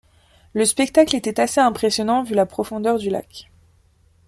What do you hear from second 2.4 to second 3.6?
profondeur du lac.